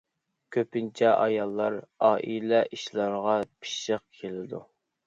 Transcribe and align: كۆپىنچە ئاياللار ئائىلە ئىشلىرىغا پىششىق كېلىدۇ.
كۆپىنچە 0.55 1.11
ئاياللار 1.17 1.77
ئائىلە 2.09 2.65
ئىشلىرىغا 2.79 3.39
پىششىق 3.53 4.07
كېلىدۇ. 4.23 4.69